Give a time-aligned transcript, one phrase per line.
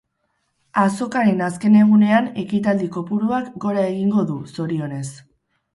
[0.83, 5.07] Azokaren azken egunean ekitaldi kopuruak gora egingo du, zorionez.